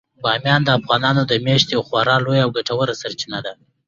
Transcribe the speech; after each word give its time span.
بامیان 0.23 0.61
د 0.65 0.69
افغانانو 0.79 1.21
د 1.25 1.33
معیشت 1.45 1.67
یوه 1.71 1.85
خورا 1.87 2.15
لویه 2.25 2.43
او 2.45 2.49
ګټوره 2.57 2.93
سرچینه 3.01 3.39
ده. 3.45 3.53